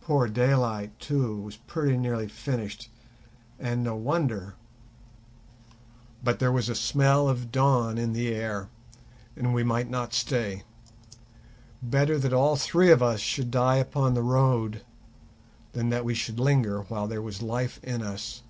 Poor 0.00 0.28
Daylight, 0.28 0.96
too, 1.00 1.36
was 1.36 1.56
pretty 1.56 1.96
nearly 1.96 2.28
finished, 2.28 2.88
and 3.58 3.82
no 3.82 3.96
wonder. 3.96 4.54
But 6.22 6.38
there 6.38 6.52
was 6.52 6.68
a 6.68 6.76
smell 6.76 7.28
of 7.28 7.50
dawn 7.50 7.98
in 7.98 8.12
the 8.12 8.28
air, 8.32 8.68
and 9.34 9.52
we 9.52 9.64
might 9.64 9.90
not 9.90 10.14
stay; 10.14 10.62
better 11.82 12.18
that 12.20 12.32
all 12.32 12.54
three 12.54 12.92
of 12.92 13.02
us 13.02 13.18
should 13.18 13.50
die 13.50 13.78
upon 13.78 14.14
the 14.14 14.22
road 14.22 14.84
than 15.72 15.88
that 15.88 16.04
we 16.04 16.14
should 16.14 16.38
linger 16.38 16.82
while 16.82 17.08
there 17.08 17.20
was 17.20 17.42
life 17.42 17.80
in 17.82 18.00
us. 18.00 18.44